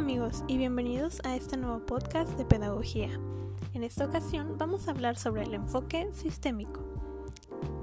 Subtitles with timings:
[0.00, 3.10] amigos y bienvenidos a este nuevo podcast de pedagogía.
[3.74, 6.80] En esta ocasión vamos a hablar sobre el enfoque sistémico.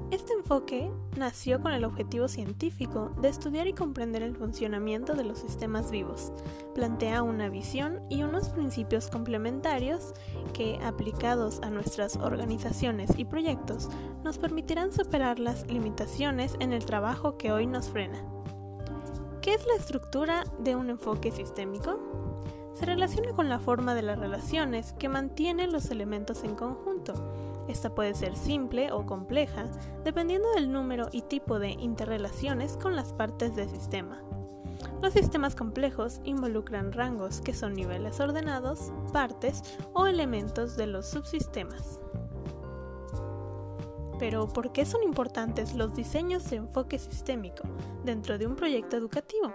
[0.09, 5.37] Este enfoque nació con el objetivo científico de estudiar y comprender el funcionamiento de los
[5.37, 6.33] sistemas vivos.
[6.73, 10.15] Plantea una visión y unos principios complementarios
[10.55, 13.89] que, aplicados a nuestras organizaciones y proyectos,
[14.23, 18.36] nos permitirán superar las limitaciones en el trabajo que hoy nos frena.
[19.47, 22.01] ¿Qué es la estructura de un enfoque sistémico?
[22.73, 27.13] Se relaciona con la forma de las relaciones que mantienen los elementos en conjunto.
[27.69, 29.67] Esta puede ser simple o compleja,
[30.03, 34.21] dependiendo del número y tipo de interrelaciones con las partes del sistema.
[35.01, 42.01] Los sistemas complejos involucran rangos que son niveles ordenados, partes o elementos de los subsistemas.
[44.19, 47.63] Pero, ¿por qué son importantes los diseños de enfoque sistémico
[48.03, 49.51] dentro de un proyecto educativo?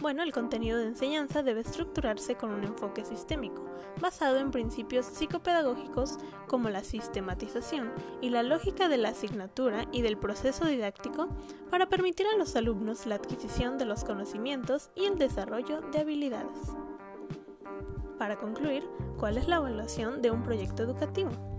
[0.00, 3.64] Bueno, el contenido de enseñanza debe estructurarse con un enfoque sistémico,
[4.00, 10.16] basado en principios psicopedagógicos como la sistematización y la lógica de la asignatura y del
[10.16, 11.28] proceso didáctico
[11.68, 16.76] para permitir a los alumnos la adquisición de los conocimientos y el desarrollo de habilidades.
[18.18, 18.84] Para concluir,
[19.18, 21.57] ¿cuál es la evaluación de un proyecto educativo?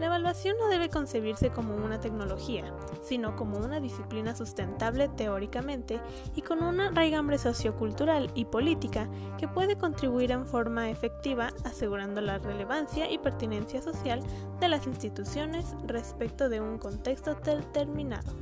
[0.00, 2.64] La evaluación no debe concebirse como una tecnología,
[3.02, 6.00] sino como una disciplina sustentable teóricamente
[6.34, 12.38] y con una raigambre sociocultural y política que puede contribuir en forma efectiva asegurando la
[12.38, 14.22] relevancia y pertinencia social
[14.58, 18.32] de las instituciones respecto de un contexto determinado.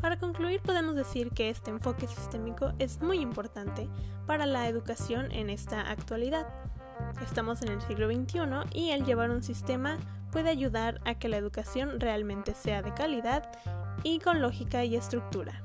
[0.00, 3.88] Para concluir, podemos decir que este enfoque sistémico es muy importante
[4.26, 6.48] para la educación en esta actualidad
[7.22, 8.40] Estamos en el siglo XXI
[8.72, 9.98] y el llevar un sistema
[10.30, 13.50] puede ayudar a que la educación realmente sea de calidad
[14.02, 15.62] y con lógica y estructura.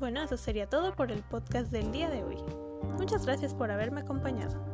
[0.00, 2.38] Bueno, eso sería todo por el podcast del día de hoy.
[2.98, 4.71] Muchas gracias por haberme acompañado.